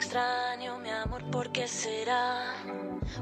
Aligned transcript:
extraño, 0.00 0.78
mi 0.78 0.88
amor, 0.88 1.22
¿por 1.30 1.52
qué 1.52 1.68
será? 1.68 2.54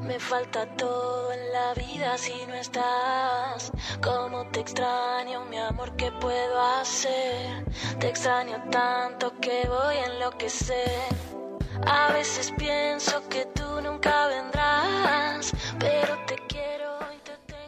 Me 0.01 0.21
falta 0.21 0.65
todo 0.77 1.33
en 1.33 1.53
la 1.53 1.75
vida 1.75 2.17
si 2.17 2.47
no 2.47 2.55
estás. 2.55 3.73
¿Cómo 4.01 4.47
te 4.53 4.61
extraño, 4.61 5.45
mi 5.47 5.59
amor, 5.59 5.97
qué 5.97 6.13
puedo 6.13 6.57
hacer? 6.81 7.65
Te 7.99 8.09
extraño 8.11 8.63
tanto 8.71 9.35
que 9.41 9.67
voy 9.67 9.97
a 9.97 10.07
enloquecer. 10.07 11.09
A 11.85 12.13
veces 12.13 12.53
pienso 12.57 13.29
que 13.29 13.45
tú 13.47 13.81
nunca 13.83 14.29
vendrás, 14.29 15.51
pero 15.81 16.28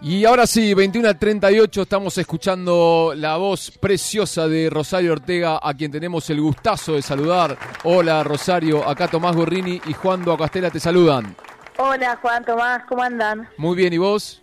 y 0.03 0.25
ahora 0.25 0.47
sí, 0.47 0.73
21 0.73 1.09
a 1.09 1.15
38, 1.15 1.83
estamos 1.83 2.17
escuchando 2.17 3.13
la 3.15 3.37
voz 3.37 3.71
preciosa 3.71 4.49
de 4.49 4.71
Rosario 4.71 5.13
Ortega, 5.13 5.61
a 5.63 5.75
quien 5.75 5.93
tenemos 5.93 6.29
el 6.31 6.41
gustazo 6.41 6.95
de 6.95 7.03
saludar. 7.03 7.57
Hola 7.85 8.25
Rosario, 8.25 8.89
acá 8.89 9.09
Tomás 9.09 9.37
Gorrini 9.37 9.81
y 9.87 9.93
Juan 9.93 10.25
Duacastela 10.25 10.71
te 10.71 10.81
saludan. 10.81 11.37
Hola 11.77 12.19
Juan 12.23 12.45
Tomás, 12.45 12.85
¿cómo 12.89 13.03
andan? 13.03 13.49
Muy 13.57 13.77
bien, 13.77 13.93
¿y 13.93 13.99
vos? 13.99 14.41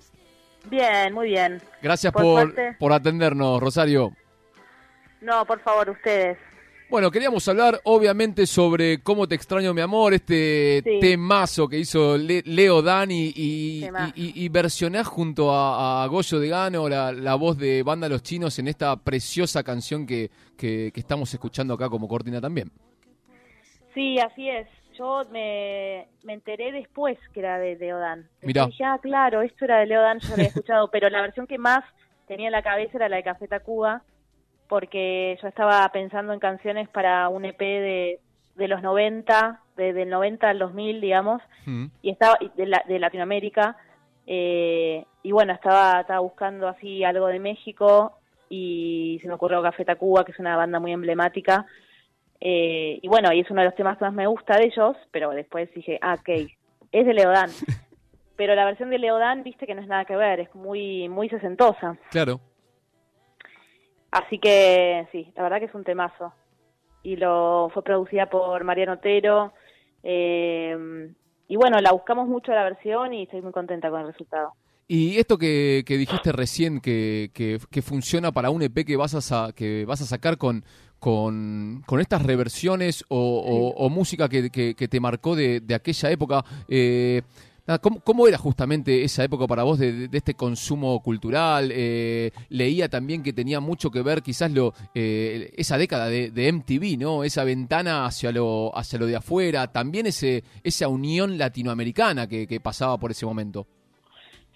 Bien, 0.65 1.13
muy 1.13 1.29
bien. 1.29 1.61
Gracias 1.81 2.13
Por 2.13 2.53
por 2.77 2.93
atendernos, 2.93 3.59
Rosario. 3.59 4.11
No, 5.21 5.45
por 5.45 5.59
favor, 5.61 5.89
ustedes. 5.89 6.37
Bueno, 6.89 7.11
queríamos 7.11 7.45
hablar 7.49 7.81
obviamente 7.83 8.45
sobre 8.47 9.01
cómo 9.03 9.27
te 9.27 9.35
extraño 9.35 9.73
mi 9.73 9.81
amor, 9.81 10.13
este 10.13 10.81
Sí. 10.85 10.99
temazo 11.01 11.67
que 11.67 11.77
hizo 11.79 12.17
Le- 12.17 12.43
Leo 12.45 12.81
Dani 12.81 13.33
y, 13.35 13.83
y, 14.15 14.45
y- 14.45 14.49
versionás 14.49 15.05
junto 15.05 15.51
a, 15.51 16.03
a 16.03 16.07
Goyo 16.07 16.39
de 16.39 16.47
Gano 16.47 16.87
la, 16.87 17.11
la 17.11 17.35
voz 17.35 17.57
de 17.57 17.83
Banda 17.83 18.07
Los 18.07 18.23
Chinos 18.23 18.57
en 18.59 18.69
esta 18.69 18.95
preciosa 18.95 19.63
canción 19.63 20.05
que, 20.07 20.31
que- 20.57 20.91
que 20.93 20.99
estamos 21.01 21.33
escuchando 21.33 21.73
acá 21.73 21.89
como 21.89 22.07
cortina 22.07 22.39
también. 22.39 22.71
Sí, 23.93 24.17
así 24.19 24.47
es. 24.49 24.67
Yo 24.97 25.23
me, 25.29 26.07
me 26.23 26.33
enteré 26.33 26.71
después 26.71 27.17
que 27.33 27.41
era 27.41 27.59
de 27.59 27.75
Leodan. 27.75 28.21
Después 28.21 28.45
Mirá. 28.47 28.65
Dije, 28.67 28.83
ah, 28.85 28.97
claro, 29.01 29.41
esto 29.41 29.65
era 29.65 29.79
de 29.79 29.87
Leodan, 29.87 30.19
yo 30.19 30.29
lo 30.29 30.33
había 30.35 30.47
escuchado, 30.47 30.89
pero 30.91 31.09
la 31.09 31.21
versión 31.21 31.47
que 31.47 31.57
más 31.57 31.83
tenía 32.27 32.45
en 32.47 32.53
la 32.53 32.63
cabeza 32.63 32.93
era 32.97 33.09
la 33.09 33.17
de 33.17 33.23
Café 33.23 33.47
Tacuba, 33.47 34.03
porque 34.67 35.37
yo 35.41 35.47
estaba 35.47 35.87
pensando 35.89 36.33
en 36.33 36.39
canciones 36.39 36.89
para 36.89 37.29
un 37.29 37.45
EP 37.45 37.59
de, 37.59 38.19
de 38.55 38.67
los 38.67 38.81
90, 38.81 39.61
desde 39.75 40.03
el 40.03 40.09
90 40.09 40.49
al 40.49 40.59
2000, 40.59 41.01
digamos, 41.01 41.41
Mm. 41.65 41.85
y 42.01 42.09
estaba 42.11 42.37
de, 42.55 42.65
la- 42.65 42.83
de 42.87 42.99
Latinoamérica 42.99 43.75
eh, 44.25 45.05
y 45.23 45.31
bueno 45.31 45.53
estaba 45.53 46.01
estaba 46.01 46.19
buscando 46.19 46.67
así 46.67 47.03
algo 47.03 47.27
de 47.27 47.39
México 47.39 48.17
y 48.49 49.19
se 49.21 49.27
me 49.27 49.33
ocurrió 49.35 49.61
Café 49.61 49.83
Tacuba 49.85 50.23
que 50.25 50.31
es 50.31 50.39
una 50.39 50.55
banda 50.57 50.79
muy 50.79 50.91
emblemática 50.93 51.65
eh, 52.39 52.99
y 53.01 53.07
bueno 53.07 53.31
y 53.33 53.39
es 53.41 53.49
uno 53.51 53.61
de 53.61 53.67
los 53.67 53.75
temas 53.75 53.97
que 53.97 54.05
más 54.05 54.13
me 54.13 54.27
gusta 54.27 54.57
de 54.57 54.65
ellos 54.65 54.95
pero 55.11 55.31
después 55.31 55.73
dije 55.73 55.97
ah 56.01 56.15
ok 56.19 56.29
es 56.91 57.05
de 57.05 57.13
Leodán 57.13 57.49
pero 58.35 58.53
la 58.55 58.65
versión 58.65 58.89
de 58.89 58.99
Leodán 58.99 59.43
viste 59.43 59.65
que 59.65 59.75
no 59.75 59.81
es 59.81 59.87
nada 59.87 60.05
que 60.05 60.15
ver 60.15 60.39
es 60.41 60.53
muy 60.55 61.09
muy 61.09 61.29
sesentosa 61.29 61.97
Claro. 62.11 62.39
Así 64.25 64.39
que 64.39 65.07
sí, 65.11 65.31
la 65.35 65.43
verdad 65.43 65.59
que 65.59 65.65
es 65.65 65.75
un 65.75 65.83
temazo. 65.83 66.33
Y 67.03 67.15
lo 67.15 67.69
fue 67.73 67.83
producida 67.83 68.27
por 68.29 68.63
Mariano 68.63 68.93
Otero. 68.93 69.53
eh, 70.03 71.09
y 71.49 71.55
bueno, 71.55 71.79
la 71.79 71.91
buscamos 71.93 72.27
mucho 72.27 72.51
la 72.51 72.63
versión 72.63 73.13
y 73.13 73.23
estoy 73.23 73.41
muy 73.41 73.51
contenta 73.53 73.89
con 73.89 74.01
el 74.01 74.07
resultado. 74.07 74.53
Y 74.89 75.17
esto 75.17 75.37
que, 75.37 75.83
que 75.85 75.97
dijiste 75.97 76.31
recién, 76.31 76.79
que, 76.81 77.29
que, 77.33 77.57
que 77.69 77.81
funciona 77.81 78.31
para 78.31 78.49
un 78.49 78.61
EP 78.61 78.85
que 78.85 78.95
vas 78.97 79.13
a, 79.15 79.21
sa- 79.21 79.51
que 79.53 79.85
vas 79.85 80.01
a 80.01 80.05
sacar 80.05 80.37
con, 80.37 80.63
con, 80.99 81.83
con 81.85 81.99
estas 82.01 82.23
reversiones 82.25 83.03
o, 83.09 83.17
o- 83.17 83.85
o 83.85 83.89
música 83.89 84.27
que, 84.29 84.49
te 84.49 84.99
marcó 84.99 85.35
de, 85.35 85.59
de 85.61 85.75
aquella 85.75 86.09
época, 86.11 86.43
eh, 86.69 87.21
¿cómo, 87.81 87.99
cómo 87.99 88.27
era 88.27 88.37
justamente 88.37 89.03
esa 89.03 89.23
época 89.23 89.45
para 89.45 89.63
vos 89.63 89.77
de, 89.77 90.09
este 90.13 90.35
consumo 90.35 91.01
cultural? 91.01 91.69
Eh, 91.73 92.31
leía 92.49 92.87
también 92.87 93.21
que 93.21 93.33
tenía 93.33 93.59
mucho 93.59 93.91
que 93.91 94.01
ver 94.01 94.21
quizás 94.21 94.51
lo, 94.51 94.73
eh, 94.95 95.51
esa 95.57 95.77
década 95.77 96.07
de, 96.07 96.31
de 96.31 96.51
MTV, 96.51 96.97
¿no? 96.97 97.23
Esa 97.25 97.43
ventana 97.43 98.05
hacia 98.05 98.31
lo, 98.31 98.75
hacia 98.75 98.97
lo 98.97 99.05
de 99.05 99.17
afuera, 99.17 99.67
también 99.67 100.05
ese, 100.05 100.43
esa 100.63 100.87
unión 100.87 101.37
latinoamericana 101.37 102.27
que, 102.27 102.47
pasaba 102.63 102.97
por 102.97 103.11
ese 103.11 103.25
momento. 103.25 103.67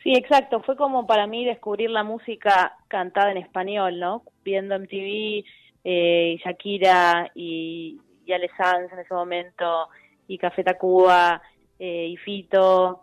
Sí, 0.02 0.14
exacto. 0.14 0.62
Fue 0.62 0.76
como 0.76 1.06
para 1.06 1.28
mí 1.28 1.46
descubrir 1.46 1.90
la 1.90 2.04
música 2.04 2.76
cantada 2.88 3.32
en 3.32 3.38
español, 3.38 4.00
¿no? 4.00 4.24
Viendo 4.44 4.80
MTV, 4.80 5.44
eh, 5.84 6.38
Shakira 6.44 7.30
y, 7.36 8.00
y 8.26 8.34
Ale 8.34 8.50
Sanz 8.58 8.92
en 8.92 9.00
ese 9.00 9.14
momento, 9.14 9.90
y 10.28 10.38
Café 10.38 10.64
Tacuba, 10.64 11.42
eh, 11.84 12.10
y 12.10 12.18
Fito, 12.18 13.02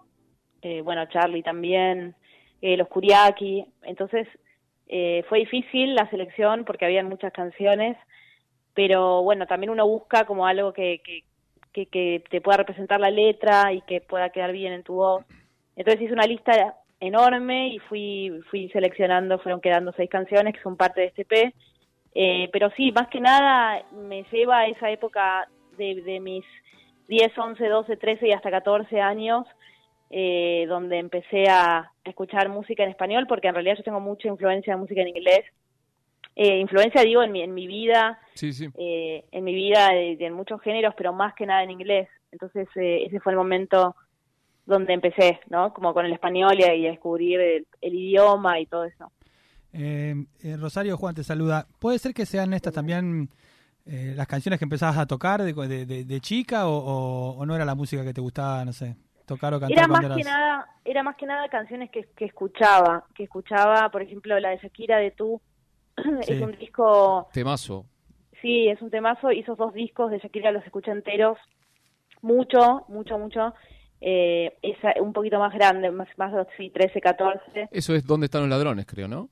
eh, 0.62 0.83
bueno, 0.83 1.05
Charlie 1.06 1.43
también, 1.43 2.15
eh, 2.62 2.77
los 2.77 2.87
Kuriaki. 2.87 3.65
Entonces, 3.83 4.28
eh, 4.87 5.25
fue 5.28 5.41
difícil 5.41 5.97
la 5.97 6.09
selección 6.11 6.65
porque 6.65 6.84
habían 6.84 7.09
muchas 7.09 7.33
canciones, 7.33 7.97
pero 8.75 9.25
bueno, 9.25 9.49
también 9.49 9.71
uno 9.71 9.84
busca 9.84 10.27
como 10.27 10.47
algo 10.47 10.72
que, 10.72 11.03
que, 11.72 11.87
que, 11.87 12.22
te 12.31 12.41
pueda 12.41 12.59
representar 12.59 13.00
la 13.00 13.11
letra 13.11 13.72
y 13.72 13.81
que 13.81 14.00
pueda 14.00 14.31
quedar 14.31 14.53
bien 14.53 14.72
en 14.72 14.84
tu 14.84 14.95
voz. 14.95 15.25
Entonces 15.75 16.03
hice 16.03 16.12
una 16.12 16.27
lista 16.27 16.77
enorme 17.00 17.71
y 17.71 17.81
fui 17.81 18.31
fui 18.49 18.69
seleccionando, 18.69 19.41
fueron 19.41 19.60
quedando 19.60 19.93
seis 19.93 20.09
canciones 20.09 20.55
que 20.55 20.62
son 20.62 20.77
parte 20.77 21.00
de 21.00 21.06
este 21.09 21.22
EP. 21.22 21.53
Eh, 22.15 22.49
pero 22.53 22.71
sí, 22.77 22.93
más 22.93 23.09
que 23.09 23.21
nada 23.21 23.84
me 23.93 24.22
lleva 24.31 24.60
a 24.60 24.66
esa 24.69 24.89
época 24.89 25.49
de, 25.77 26.00
de 26.03 26.21
mis 26.21 26.45
10, 27.09 27.37
11, 27.37 27.67
12, 27.67 27.97
13 27.97 28.29
y 28.29 28.33
hasta 28.33 28.51
14 28.51 29.01
años, 29.01 29.47
eh, 30.11 30.67
donde 30.69 30.99
empecé 30.99 31.45
a 31.49 31.91
escuchar 32.05 32.49
música 32.49 32.83
en 32.85 32.91
español, 32.91 33.27
porque 33.29 33.49
en 33.49 33.55
realidad 33.55 33.77
yo 33.77 33.83
tengo 33.85 34.01
mucha 34.01 34.29
influencia 34.29 34.75
de 34.75 34.81
música 34.81 35.01
en 35.03 35.09
inglés. 35.09 35.45
Eh, 36.37 36.59
influencia, 36.59 37.03
digo, 37.03 37.23
en 37.23 37.33
mi, 37.33 37.43
en 37.43 37.53
mi 37.53 37.67
vida, 37.67 38.19
Sí, 38.35 38.53
sí. 38.53 38.69
eh, 38.79 39.25
en 39.33 39.43
mi 39.45 39.55
vida 39.55 39.89
de, 39.89 40.17
de- 40.17 40.27
en 40.27 40.35
muchos 40.35 40.61
géneros, 40.63 40.95
pero 40.97 41.13
más 41.13 41.35
que 41.35 41.47
nada 41.47 41.63
en 41.65 41.71
inglés. 41.73 42.09
Entonces 42.31 42.69
eh, 42.77 43.05
ese 43.07 43.19
fue 43.21 43.33
el 43.33 43.39
momento 43.39 43.97
donde 44.67 44.93
empecé, 44.93 45.41
¿no? 45.49 45.73
Como 45.73 45.93
con 45.95 46.05
el 46.07 46.13
español 46.13 46.55
y 46.61 46.63
a, 46.63 46.75
y 46.75 46.87
a 46.87 46.91
descubrir 46.91 47.41
el, 47.41 47.67
el 47.81 47.95
idioma 47.95 48.61
y 48.61 48.67
todo 48.67 48.85
eso. 48.85 49.11
Eh, 49.73 50.15
eh, 50.45 50.57
Rosario 50.59 50.97
Juan 50.97 51.15
te 51.15 51.25
saluda. 51.25 51.67
¿Puede 51.81 51.99
ser 51.99 52.13
que 52.15 52.27
sean 52.27 52.53
estas 52.53 52.75
también 52.75 53.31
eh, 53.88 54.12
las 54.15 54.26
canciones 54.26 54.59
que 54.59 54.65
empezabas 54.65 54.99
a 54.99 55.06
tocar 55.06 55.43
de, 55.43 55.53
de- 55.53 55.87
de- 55.87 56.04
de 56.04 56.21
chica 56.21 56.69
o, 56.69 56.76
o- 56.76 57.38
o 57.38 57.47
no 57.47 57.54
era 57.56 57.65
la 57.65 57.75
música 57.75 58.04
que 58.04 58.12
te 58.12 58.21
gustaba, 58.21 58.65
no 58.65 58.72
sé, 58.72 58.97
tocar 59.26 59.54
o 59.54 59.60
cantar 59.60 59.78
Era 59.78 59.88
más 59.88 60.00
que 60.16 60.22
nada, 60.25 60.66
era 60.84 61.03
más 61.03 61.16
que 61.16 61.26
nada 61.26 61.49
canciones 61.49 61.91
que, 61.91 62.04
que 62.16 62.27
escuchaba, 62.27 63.06
que 63.15 63.25
escuchaba, 63.25 63.91
por 63.91 64.03
ejemplo, 64.03 64.38
la 64.38 64.50
de 64.50 64.59
Shakira 64.59 64.98
de 64.98 65.10
Tú, 65.12 65.41
Sí. 66.22 66.34
es 66.34 66.41
un 66.43 66.53
disco 66.59 67.28
Temazo. 67.32 67.87
Sí, 68.41 68.69
es 68.69 68.81
un 68.82 68.91
temazo. 68.91 69.32
Hizo 69.32 69.56
dos 69.56 69.75
discos 69.75 70.12
de 70.12 70.19
Shakira, 70.19 70.53
los 70.53 70.65
escuché 70.65 70.93
enteros. 70.93 71.38
Mucho, 72.22 72.84
mucho, 72.88 73.19
mucho. 73.19 73.53
Eh, 74.00 74.56
es 74.62 74.77
un 75.00 75.12
poquito 75.12 75.41
más 75.41 75.53
grande, 75.53 75.91
más, 75.91 76.09
más 76.16 76.32
sí, 76.56 76.71
13, 76.71 77.00
14. 77.00 77.69
Eso 77.72 77.94
es 77.97 78.04
¿Dónde 78.06 78.27
están 78.27 78.43
los 78.43 78.50
ladrones, 78.50 78.87
creo, 78.87 79.09
no? 79.09 79.28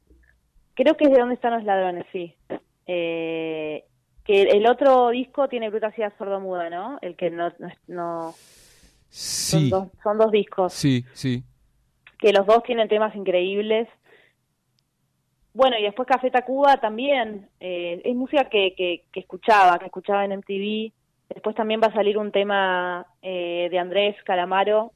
Creo 0.74 0.96
que 0.96 1.04
es 1.04 1.10
de 1.12 1.18
dónde 1.20 1.36
están 1.36 1.52
los 1.54 1.62
ladrones, 1.62 2.04
sí. 2.12 2.34
Eh, 2.86 3.84
que 4.26 4.42
el 4.42 4.66
otro 4.66 5.10
disco 5.10 5.48
tiene 5.48 5.70
Brutacidad 5.70 6.12
Sordomuda, 6.18 6.68
¿no? 6.70 6.98
El 7.02 7.16
que 7.16 7.30
no... 7.30 7.50
no, 7.58 7.68
no- 7.88 8.34
son, 9.08 9.60
Sí, 9.60 9.70
dos, 9.70 9.88
son 10.02 10.18
dos 10.18 10.30
discos. 10.30 10.72
sí, 10.74 11.04
sí. 11.14 11.42
que 12.18 12.32
los 12.32 12.44
dos 12.46 12.62
tienen 12.64 12.88
temas 12.88 13.14
increíbles. 13.14 13.88
Bueno, 15.54 15.78
y 15.78 15.82
después 15.84 16.06
Café 16.06 16.30
Tacuba 16.30 16.76
también, 16.78 17.48
eh, 17.60 18.02
es 18.04 18.14
música 18.14 18.48
que, 18.50 18.74
que, 18.76 19.04
que 19.12 19.20
escuchaba, 19.20 19.78
que 19.78 19.86
escuchaba 19.86 20.24
en 20.24 20.32
MTV. 20.32 20.92
Después 21.30 21.56
también 21.56 21.80
va 21.82 21.86
a 21.86 21.94
salir 21.94 22.18
un 22.18 22.30
tema 22.30 23.06
eh, 23.22 23.68
de 23.70 23.78
Andrés 23.78 24.16
Calamaro, 24.24 24.92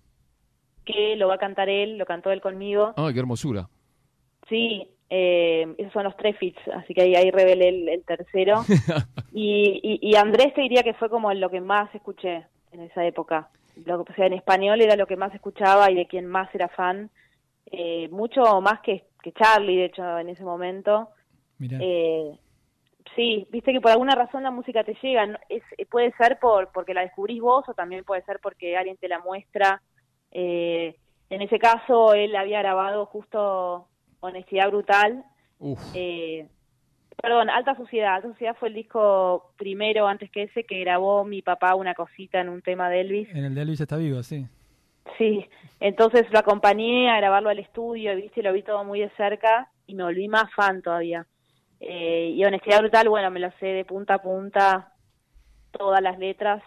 que 0.84 1.16
lo 1.16 1.28
va 1.28 1.34
a 1.36 1.38
cantar 1.38 1.68
él, 1.70 1.96
lo 1.96 2.04
cantó 2.04 2.30
él 2.30 2.40
conmigo. 2.42 2.92
Ay, 2.96 3.14
qué 3.14 3.20
hermosura. 3.20 3.68
Sí, 4.48 4.86
eh, 5.10 5.66
esos 5.76 5.92
son 5.92 6.04
los 6.04 6.16
tres 6.16 6.36
fits, 6.38 6.60
así 6.74 6.94
que 6.94 7.02
ahí, 7.02 7.14
ahí 7.16 7.30
revelé 7.30 7.68
el, 7.68 7.88
el 7.88 8.04
tercero. 8.04 8.62
y, 9.32 9.80
y, 9.82 10.10
y 10.10 10.16
Andrés 10.16 10.54
te 10.54 10.62
diría 10.62 10.82
que 10.82 10.94
fue 10.94 11.10
como 11.10 11.32
lo 11.34 11.50
que 11.50 11.60
más 11.60 11.92
escuché 11.94 12.46
en 12.72 12.80
esa 12.82 13.04
época. 13.04 13.48
Lo 13.84 14.04
que 14.04 14.12
o 14.12 14.16
sea, 14.16 14.26
en 14.26 14.34
español 14.34 14.80
era 14.80 14.96
lo 14.96 15.06
que 15.06 15.16
más 15.16 15.34
escuchaba 15.34 15.90
y 15.90 15.94
de 15.94 16.06
quien 16.06 16.26
más 16.26 16.52
era 16.54 16.68
fan. 16.68 17.10
Eh, 17.66 18.08
mucho 18.10 18.60
más 18.60 18.80
que, 18.80 19.04
que 19.22 19.32
Charlie, 19.32 19.76
de 19.76 19.84
hecho, 19.86 20.18
en 20.18 20.28
ese 20.28 20.44
momento. 20.44 21.08
Mirá. 21.58 21.78
Eh, 21.80 22.32
sí, 23.16 23.46
viste 23.50 23.72
que 23.72 23.80
por 23.80 23.90
alguna 23.90 24.14
razón 24.14 24.42
la 24.42 24.50
música 24.50 24.84
te 24.84 24.96
llega. 25.02 25.26
no- 25.26 25.38
Es, 25.48 25.62
puede 25.88 26.12
ser 26.12 26.38
por 26.38 26.70
porque 26.72 26.94
la 26.94 27.02
descubrís 27.02 27.40
vos 27.40 27.68
o 27.68 27.74
también 27.74 28.04
puede 28.04 28.22
ser 28.22 28.38
porque 28.42 28.76
alguien 28.76 28.96
te 28.96 29.08
la 29.08 29.18
muestra. 29.20 29.82
Eh, 30.32 30.94
en 31.30 31.42
ese 31.42 31.58
caso, 31.58 32.14
él 32.14 32.34
había 32.36 32.58
grabado 32.60 33.06
justo 33.06 33.86
Honestidad 34.20 34.68
Brutal 34.68 35.24
eh, 35.94 36.48
perdón, 37.20 37.50
Alta 37.50 37.76
Sociedad. 37.76 38.14
Alta 38.14 38.28
Sociedad 38.28 38.56
fue 38.58 38.68
el 38.68 38.74
disco 38.74 39.52
primero, 39.56 40.06
antes 40.06 40.30
que 40.30 40.44
ese, 40.44 40.64
que 40.64 40.80
grabó 40.80 41.24
mi 41.24 41.42
papá 41.42 41.74
una 41.74 41.94
cosita 41.94 42.40
en 42.40 42.48
un 42.48 42.62
tema 42.62 42.88
de 42.88 43.02
Elvis. 43.02 43.28
En 43.34 43.44
el 43.44 43.54
de 43.54 43.62
Elvis 43.62 43.80
está 43.80 43.96
vivo, 43.96 44.22
sí. 44.22 44.46
Sí, 45.18 45.46
entonces 45.80 46.26
lo 46.30 46.38
acompañé 46.38 47.10
a 47.10 47.16
grabarlo 47.16 47.48
al 47.50 47.58
estudio, 47.58 48.14
viste, 48.16 48.42
lo 48.42 48.52
vi 48.52 48.62
todo 48.62 48.84
muy 48.84 49.00
de 49.00 49.10
cerca 49.16 49.68
y 49.86 49.94
me 49.94 50.04
volví 50.04 50.28
más 50.28 50.52
fan 50.54 50.82
todavía. 50.82 51.26
Eh, 51.80 52.32
y 52.34 52.44
Honestidad 52.44 52.80
Brutal, 52.80 53.08
bueno, 53.08 53.30
me 53.30 53.40
lo 53.40 53.50
sé 53.58 53.66
de 53.66 53.84
punta 53.84 54.14
a 54.14 54.22
punta, 54.22 54.92
todas 55.72 56.00
las 56.02 56.18
letras. 56.18 56.62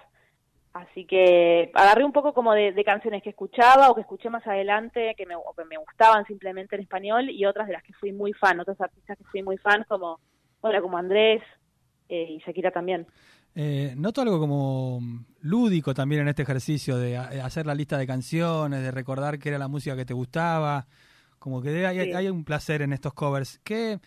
Así 0.74 1.06
que 1.06 1.70
agarré 1.76 2.04
un 2.04 2.12
poco 2.12 2.34
como 2.34 2.52
de, 2.54 2.74
canciones 2.84 3.22
que 3.22 3.30
escuchaba 3.30 3.92
o 3.92 3.96
que 3.96 4.02
escuché 4.02 4.32
más 4.32 4.46
adelante, 4.48 5.14
que 5.16 5.28
me, 5.28 5.36
o 5.36 5.54
que 5.56 5.66
me 5.66 5.78
gustaban 5.78 6.26
simplemente 6.26 6.76
en 6.76 6.82
español, 6.82 7.30
y 7.30 7.46
otras 7.46 7.68
de 7.68 7.74
las 7.74 7.84
que 7.84 7.94
fui 7.94 8.12
muy 8.12 8.34
fan, 8.34 8.60
otros 8.60 8.82
artistas 8.82 9.16
que 9.18 9.24
fui 9.26 9.44
muy 9.44 9.58
fan, 9.58 9.86
como, 9.88 10.20
bueno, 10.62 10.82
como 10.82 10.98
Andrés 10.98 11.44
eh, 12.10 12.26
y 12.28 12.38
Shakira 12.40 12.72
también. 12.72 13.06
Eh, 13.54 13.94
noto 13.96 14.22
algo 14.22 14.40
como 14.40 15.00
lúdico 15.42 15.94
también 15.94 16.22
en 16.22 16.30
este 16.30 16.42
ejercicio 16.42 16.98
de 16.98 17.18
hacer 17.18 17.68
la 17.68 17.76
lista 17.76 18.00
de 18.00 18.08
canciones, 18.08 18.82
de 18.82 18.90
recordar 18.90 19.38
qué 19.38 19.50
era 19.50 19.60
la 19.60 19.68
música 19.68 19.96
que 19.96 20.06
te 20.06 20.16
gustaba, 20.16 20.88
como 21.38 21.62
que 21.62 21.86
hay, 21.86 22.30
un 22.30 22.44
placer 22.46 22.82
en 22.82 22.94
estos 22.94 23.14
covers. 23.14 23.60
¿Qué, 23.64 24.00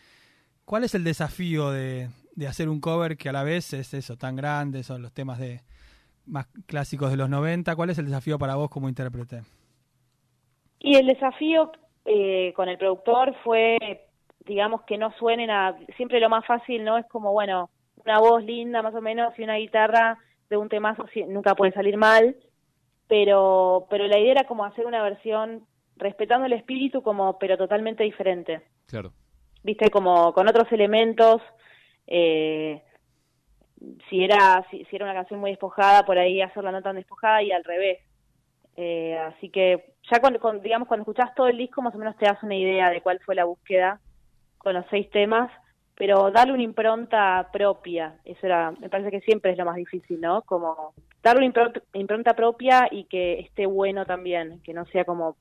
¿Cuál 0.65 0.83
es 0.83 0.97
el 0.97 1.05
desafío 1.05 1.71
de, 1.71 2.09
de 2.35 2.49
hacer 2.49 2.69
un 2.69 2.81
cover 2.81 3.17
que 3.17 3.29
a 3.29 3.33
la 3.33 3.45
vez 3.45 3.73
es 3.73 3.95
eso, 3.95 4.17
tan 4.17 4.35
grande, 4.35 4.83
son 4.83 5.01
los 5.01 5.13
temas 5.13 5.39
de 5.39 5.63
más 6.27 6.47
clásicos 6.67 7.11
de 7.11 7.17
los 7.17 7.29
90? 7.29 7.75
¿Cuál 7.77 7.91
es 7.91 7.99
el 7.99 8.07
desafío 8.07 8.39
para 8.39 8.57
vos 8.57 8.71
como 8.71 8.89
intérprete? 8.89 9.43
Y 10.79 10.97
el 10.97 11.07
desafío 11.07 11.73
eh, 12.05 12.53
con 12.55 12.69
el 12.69 12.79
productor 12.79 13.35
fue, 13.43 13.79
digamos, 14.45 14.83
que 14.83 14.99
no 14.99 15.13
suenen 15.19 15.51
a... 15.51 15.77
Siempre 15.97 16.21
lo 16.21 16.29
más 16.29 16.47
fácil, 16.47 16.85
¿no? 16.85 16.99
Es 16.99 17.07
como, 17.07 17.33
bueno, 17.33 17.71
una 18.05 18.19
voz 18.21 18.45
linda 18.45 18.83
más 18.83 18.95
o 18.95 19.01
menos 19.01 19.37
y 19.39 19.43
una 19.43 19.57
guitarra 19.57 20.19
de 20.49 20.57
un 20.57 20.69
temazo 20.69 21.07
nunca 21.29 21.55
puede 21.55 21.73
salir 21.73 21.97
mal, 21.97 22.37
pero, 23.09 23.87
pero 23.91 24.07
la 24.07 24.19
idea 24.19 24.33
era 24.33 24.45
como 24.45 24.65
hacer 24.65 24.87
una 24.87 25.03
versión 25.03 25.67
respetando 25.97 26.47
el 26.47 26.53
espíritu 26.53 27.03
como 27.03 27.39
pero 27.39 27.57
totalmente 27.57 28.05
diferente. 28.05 28.63
Claro. 28.87 29.13
Viste, 29.63 29.91
como 29.91 30.33
con 30.33 30.49
otros 30.49 30.71
elementos, 30.71 31.43
eh, 32.07 32.83
si 34.09 34.25
era 34.25 34.65
si, 34.71 34.87
era 34.91 35.05
una 35.05 35.15
canción 35.15 35.41
muy 35.41 35.51
despojada, 35.51 36.05
por 36.05 36.19
ahí 36.19 36.41
hacerla 36.41 36.73
no 36.73 36.83
tan 36.83 36.97
despojada 36.97 37.43
y 37.43 37.53
al 37.53 37.65
revés. 37.65 38.01
Eh, 38.77 39.17
así 39.19 39.49
que 39.49 39.95
ya 40.11 40.21
cuando, 40.21 40.61
digamos 40.61 40.87
cuando 40.87 41.03
escuchás 41.03 41.35
todo 41.35 41.49
el 41.49 41.57
disco 41.57 41.81
más 41.81 41.95
o 41.95 41.99
menos 41.99 42.17
te 42.19 42.27
das 42.27 42.43
una 42.43 42.57
idea 42.57 42.91
de 42.91 43.01
cuál 43.01 43.19
fue 43.21 43.35
la 43.35 43.45
búsqueda 43.45 44.01
con 44.59 44.75
los 44.75 44.85
seis 44.91 45.09
temas 45.11 45.51
pero 45.97 46.31
darle 46.31 46.53
una 46.53 46.63
impronta 46.63 47.49
propia, 47.53 48.17
eso 48.25 48.47
era, 48.47 48.71
me 48.73 48.91
parece 48.91 49.11
que 49.11 49.23
siempre 49.23 49.53
es 49.53 49.59
lo 49.59 49.65
más 49.65 49.77
difícil, 49.77 50.21
¿no? 50.21 50.43
Como 50.43 50.93
darle 51.23 51.49
una 51.49 51.73
impronta 51.95 52.35
propia 52.35 52.87
y 52.91 53.05
que 53.05 53.41
esté 53.41 53.65
bueno 53.65 54.05
también, 54.05 54.61
que 54.63 54.75
no 54.75 54.85
sea 54.87 55.05
como 55.05 55.37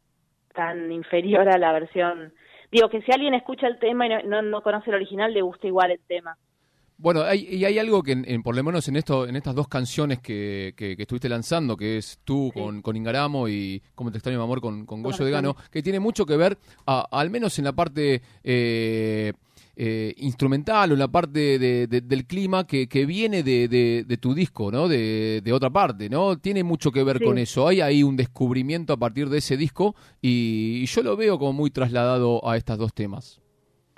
tan 0.53 0.91
inferior 0.93 1.49
a 1.49 1.57
la 1.57 1.73
versión. 1.73 2.33
Digo, 2.71 2.89
que 2.89 3.01
si 3.01 3.11
alguien 3.11 3.33
escucha 3.33 3.67
el 3.67 3.79
tema 3.79 4.07
y 4.07 4.09
no, 4.25 4.41
no, 4.41 4.61
conoce 4.61 4.89
el 4.89 4.95
original, 4.95 5.33
le 5.33 5.41
gusta 5.41 5.67
igual 5.67 5.91
el 5.91 5.99
tema. 6.07 6.37
Bueno, 6.97 7.23
hay, 7.23 7.45
y 7.49 7.65
hay 7.65 7.77
algo 7.77 8.01
que, 8.01 8.13
en, 8.13 8.41
por 8.41 8.55
lo 8.55 8.63
menos 8.63 8.87
en 8.87 8.95
esto, 8.95 9.27
en 9.27 9.35
estas 9.35 9.53
dos 9.53 9.67
canciones 9.67 10.19
que, 10.19 10.73
que, 10.77 10.95
estuviste 10.97 11.27
lanzando, 11.27 11.75
que 11.75 11.97
es 11.97 12.19
tú 12.23 12.51
con, 12.53 12.81
con 12.81 12.95
Ingaramo 12.95 13.49
y 13.49 13.81
Como 13.95 14.11
te 14.11 14.17
extraño 14.17 14.37
mi 14.37 14.43
amor 14.43 14.61
con, 14.61 14.85
con 14.85 15.03
Goyo 15.03 15.25
de 15.25 15.31
Gano, 15.31 15.57
que 15.71 15.83
tiene 15.83 15.99
mucho 15.99 16.25
que 16.25 16.37
ver, 16.37 16.57
al 16.85 17.29
menos 17.29 17.59
en 17.59 17.65
la 17.65 17.73
parte 17.73 18.21
eh, 18.43 19.33
eh, 19.77 20.13
instrumental 20.19 20.93
o 20.93 20.95
la 20.95 21.09
parte 21.09 21.59
de, 21.59 21.87
del 21.87 22.25
clima 22.25 22.65
que, 22.65 22.87
que 22.87 23.05
viene 23.05 23.43
de, 23.43 23.67
de, 23.67 24.17
tu 24.17 24.33
disco, 24.33 24.71
¿no? 24.71 24.87
De, 24.87 25.43
otra 25.51 25.69
parte, 25.69 26.09
¿no? 26.09 26.37
Tiene 26.37 26.63
mucho 26.63 26.93
que 26.93 27.03
ver 27.03 27.21
con 27.21 27.37
eso. 27.37 27.67
Hay 27.67 27.81
ahí 27.81 28.01
un 28.01 28.15
descubrimiento 28.15 28.93
a 28.93 28.97
partir 28.97 29.27
de 29.27 29.39
ese 29.39 29.57
disco 29.57 29.93
y, 30.21 30.85
yo 30.85 31.03
lo 31.03 31.17
veo 31.17 31.37
como 31.37 31.51
muy 31.51 31.71
trasladado 31.71 32.47
a 32.47 32.55
estos 32.55 32.77
dos 32.77 32.93
temas. 32.93 33.41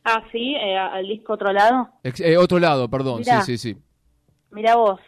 Ah, 0.09 0.23
sí, 0.31 0.55
eh, 0.55 0.77
al 0.77 1.05
disco 1.07 1.33
Otro 1.33 1.51
Lado. 1.51 1.89
Eh, 2.03 2.37
otro 2.37 2.59
Lado, 2.59 2.89
perdón, 2.89 3.25
sí, 3.25 3.31
sí, 3.45 3.57
sí. 3.57 3.77
Mira 4.51 4.75
vos. 4.75 4.99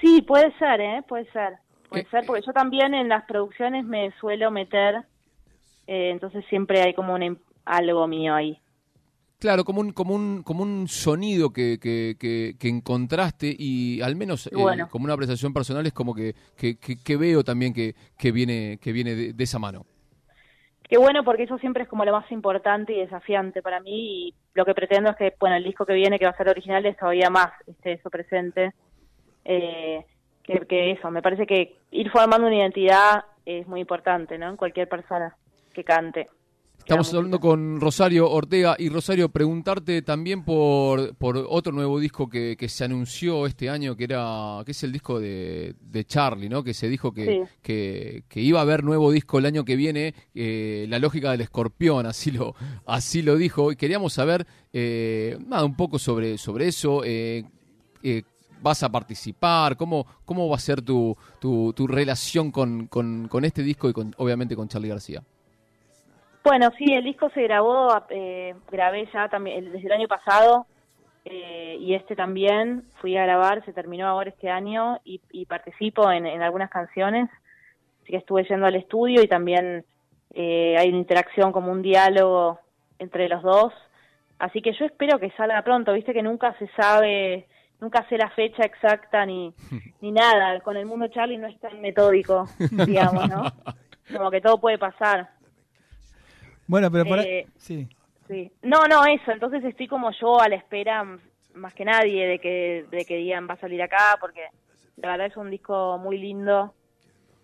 sí, 0.00 0.22
puede 0.22 0.56
ser, 0.58 0.80
¿eh? 0.80 1.02
Puede 1.08 1.30
ser. 1.32 1.58
Puede 1.88 2.06
ser, 2.10 2.24
porque 2.26 2.42
yo 2.46 2.52
también 2.52 2.94
en 2.94 3.08
las 3.08 3.24
producciones 3.24 3.84
me 3.84 4.12
suelo 4.20 4.50
meter, 4.50 5.06
entonces 5.86 6.44
siempre 6.50 6.82
hay 6.82 6.92
como 6.92 7.14
un, 7.14 7.38
algo 7.64 8.06
mío 8.06 8.34
ahí. 8.34 8.60
Claro, 9.38 9.64
como 9.64 9.80
un, 9.80 9.92
como 9.92 10.14
un, 10.14 10.42
como 10.42 10.64
un 10.64 10.88
sonido 10.88 11.52
que, 11.52 11.78
que, 11.78 12.16
que, 12.18 12.68
encontraste 12.68 13.54
y 13.56 14.00
al 14.00 14.16
menos 14.16 14.48
eh, 14.48 14.50
como 14.90 15.04
una 15.04 15.14
apreciación 15.14 15.52
personal 15.52 15.86
es 15.86 15.92
como 15.92 16.12
que, 16.12 16.34
que, 16.56 17.16
veo 17.16 17.44
también 17.44 17.72
que, 17.72 17.94
que 18.16 18.32
viene, 18.32 18.78
que 18.82 18.90
viene 18.90 19.14
de, 19.14 19.44
esa 19.44 19.60
mano. 19.60 19.86
Qué 20.88 20.96
bueno 20.96 21.22
porque 21.22 21.42
eso 21.42 21.58
siempre 21.58 21.82
es 21.82 21.88
como 21.88 22.04
lo 22.04 22.12
más 22.12 22.30
importante 22.32 22.94
y 22.94 23.00
desafiante 23.00 23.60
para 23.60 23.80
mí 23.80 24.28
y 24.28 24.34
lo 24.54 24.64
que 24.64 24.74
pretendo 24.74 25.10
es 25.10 25.16
que, 25.16 25.34
bueno, 25.38 25.56
el 25.56 25.64
disco 25.64 25.84
que 25.84 25.92
viene, 25.92 26.18
que 26.18 26.24
va 26.24 26.30
a 26.30 26.36
ser 26.36 26.48
original, 26.48 26.84
es 26.86 26.96
todavía 26.96 27.28
más 27.28 27.50
esté 27.66 27.92
eso 27.92 28.08
presente. 28.08 28.72
Eh, 29.44 30.04
que, 30.42 30.60
que 30.66 30.92
eso, 30.92 31.10
me 31.10 31.20
parece 31.20 31.46
que 31.46 31.76
ir 31.90 32.10
formando 32.10 32.46
una 32.46 32.56
identidad 32.56 33.24
es 33.44 33.66
muy 33.66 33.80
importante, 33.80 34.38
¿no? 34.38 34.48
En 34.48 34.56
cualquier 34.56 34.88
persona 34.88 35.36
que 35.74 35.84
cante. 35.84 36.28
Estamos 36.88 37.12
hablando 37.12 37.38
con 37.38 37.82
Rosario 37.82 38.30
Ortega 38.30 38.74
y 38.78 38.88
Rosario, 38.88 39.28
preguntarte 39.28 40.00
también 40.00 40.42
por, 40.42 41.14
por 41.16 41.36
otro 41.36 41.70
nuevo 41.70 42.00
disco 42.00 42.30
que, 42.30 42.56
que, 42.58 42.66
se 42.70 42.82
anunció 42.82 43.46
este 43.46 43.68
año, 43.68 43.94
que 43.94 44.04
era 44.04 44.62
que 44.64 44.70
es 44.70 44.82
el 44.84 44.92
disco 44.92 45.20
de, 45.20 45.74
de 45.82 46.04
Charlie, 46.06 46.48
¿no? 46.48 46.64
Que 46.64 46.72
se 46.72 46.88
dijo 46.88 47.12
que, 47.12 47.44
que, 47.60 48.24
iba 48.40 48.60
a 48.60 48.62
haber 48.62 48.84
nuevo 48.84 49.12
disco 49.12 49.38
el 49.38 49.44
año 49.44 49.66
que 49.66 49.76
viene, 49.76 50.14
eh, 50.34 50.86
La 50.88 50.98
lógica 50.98 51.30
del 51.30 51.42
escorpión, 51.42 52.06
así 52.06 52.30
lo, 52.30 52.54
así 52.86 53.20
lo 53.20 53.36
dijo. 53.36 53.70
Y 53.70 53.76
queríamos 53.76 54.14
saber 54.14 54.46
eh, 54.72 55.36
nada, 55.46 55.66
un 55.66 55.76
poco 55.76 55.98
sobre, 55.98 56.38
sobre 56.38 56.68
eso. 56.68 57.02
Eh, 57.04 57.44
¿Vas 58.62 58.82
a 58.82 58.90
participar? 58.90 59.76
¿Cómo, 59.76 60.06
cómo 60.24 60.48
va 60.48 60.56
a 60.56 60.58
ser 60.58 60.80
tu, 60.80 61.14
tu, 61.38 61.74
tu 61.74 61.86
relación 61.86 62.50
con, 62.50 62.86
con, 62.86 63.28
con 63.28 63.44
este 63.44 63.62
disco 63.62 63.90
y 63.90 63.92
con, 63.92 64.14
obviamente 64.16 64.56
con 64.56 64.68
Charlie 64.68 64.88
García? 64.88 65.22
Bueno, 66.48 66.70
sí, 66.78 66.86
el 66.94 67.04
disco 67.04 67.28
se 67.34 67.42
grabó, 67.42 67.94
eh, 68.08 68.54
grabé 68.70 69.06
ya 69.12 69.28
también 69.28 69.70
desde 69.70 69.86
el 69.86 69.92
año 69.92 70.08
pasado 70.08 70.64
eh, 71.26 71.76
y 71.78 71.92
este 71.92 72.16
también 72.16 72.84
fui 73.02 73.18
a 73.18 73.24
grabar, 73.24 73.62
se 73.66 73.74
terminó 73.74 74.08
ahora 74.08 74.30
este 74.30 74.48
año 74.48 74.98
y, 75.04 75.44
participo 75.44 76.10
en, 76.10 76.26
algunas 76.40 76.70
canciones, 76.70 77.28
así 78.00 78.12
que 78.12 78.16
estuve 78.16 78.44
yendo 78.44 78.64
al 78.64 78.76
estudio 78.76 79.22
y 79.22 79.28
también 79.28 79.84
eh, 80.32 80.74
hay 80.78 80.88
una 80.88 80.96
interacción 80.96 81.52
como 81.52 81.70
un 81.70 81.82
diálogo 81.82 82.58
entre 82.98 83.28
los 83.28 83.42
dos, 83.42 83.74
así 84.38 84.62
que 84.62 84.72
yo 84.72 84.86
espero 84.86 85.18
que 85.18 85.30
salga 85.32 85.60
pronto, 85.60 85.92
viste 85.92 86.14
que 86.14 86.22
nunca 86.22 86.56
se 86.58 86.68
sabe, 86.68 87.46
nunca 87.78 88.08
sé 88.08 88.16
la 88.16 88.30
fecha 88.30 88.62
exacta 88.62 89.26
ni, 89.26 89.52
ni 90.00 90.12
nada, 90.12 90.58
con 90.60 90.78
el 90.78 90.86
mundo 90.86 91.08
Charlie 91.08 91.36
no 91.36 91.46
es 91.46 91.60
tan 91.60 91.78
metódico, 91.82 92.46
digamos, 92.86 93.28
¿no? 93.28 93.42
Como 94.16 94.30
que 94.30 94.40
todo 94.40 94.56
puede 94.56 94.78
pasar. 94.78 95.36
Bueno, 96.68 96.90
pero 96.90 97.04
por 97.06 97.18
eh, 97.18 97.46
sí. 97.56 97.88
sí. 98.28 98.52
No, 98.62 98.86
no, 98.86 99.04
eso. 99.06 99.32
Entonces 99.32 99.64
estoy 99.64 99.88
como 99.88 100.12
yo 100.12 100.40
a 100.40 100.48
la 100.48 100.56
espera, 100.56 101.04
más 101.54 101.74
que 101.74 101.84
nadie, 101.84 102.26
de 102.26 102.38
que, 102.38 102.86
de 102.90 103.04
que 103.04 103.16
digan 103.16 103.48
va 103.48 103.54
a 103.54 103.60
salir 103.60 103.82
acá, 103.82 104.16
porque 104.20 104.42
la 104.96 105.08
verdad 105.08 105.26
es 105.26 105.36
un 105.36 105.50
disco 105.50 105.98
muy 105.98 106.18
lindo, 106.18 106.74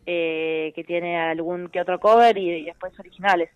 eh, 0.06 0.72
que 0.74 0.84
tiene 0.84 1.18
algún 1.18 1.68
que 1.68 1.80
otro 1.80 1.98
cover 1.98 2.36
y, 2.36 2.64
después 2.64 2.96
originales. 2.98 3.50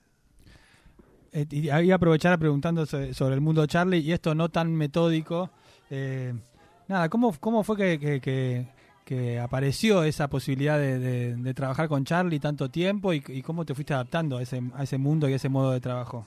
Eh, 1.33 1.45
y 1.51 1.69
ahí 1.69 1.91
aprovechar 1.91 2.39
preguntando 2.39 2.87
sobre 2.87 3.35
el 3.35 3.43
mundo 3.43 3.67
Charlie 3.67 3.99
y 3.99 4.13
esto 4.13 4.35
no 4.35 4.49
tan 4.49 4.75
metódico. 4.75 5.51
Eh, 5.91 6.33
nada, 6.89 7.11
¿cómo, 7.11 7.35
cómo 7.39 7.63
fue 7.63 7.77
que, 7.77 7.99
que, 7.99 8.21
que 8.21 8.67
apareció 9.43 10.03
esa 10.05 10.29
posibilidad 10.29 10.79
de, 10.79 11.55
trabajar 11.55 11.89
con 11.89 12.05
Charlie 12.05 12.41
tanto 12.41 12.71
tiempo 12.71 13.13
y, 13.13 13.43
cómo 13.43 13.65
te 13.65 13.75
fuiste 13.75 13.95
adaptando 13.95 14.39
a 14.39 14.43
ese, 14.43 14.61
a 14.75 14.83
ese 14.83 14.99
mundo 14.99 15.29
y 15.29 15.33
a 15.33 15.37
ese 15.37 15.49
modo 15.49 15.73
de 15.73 15.81
trabajo. 15.81 16.27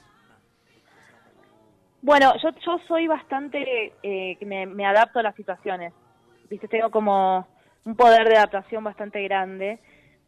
Bueno, 2.02 2.34
yo, 2.42 2.50
yo 2.66 2.80
soy 2.88 3.08
bastante, 3.08 3.94
eh, 4.02 4.38
me, 4.46 4.66
me 4.66 4.86
adapto 4.86 5.20
a 5.20 5.24
las 5.24 5.36
situaciones, 5.36 5.94
viste, 6.50 6.68
tengo 6.68 6.90
como 6.90 7.48
un 7.86 7.96
poder 7.96 8.28
de 8.28 8.38
adaptación 8.38 8.84
bastante 8.84 9.22
grande, 9.24 9.80